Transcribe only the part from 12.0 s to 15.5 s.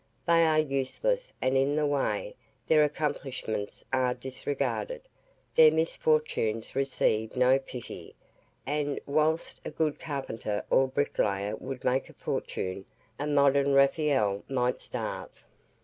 a fortune, a modern Raphael might starve.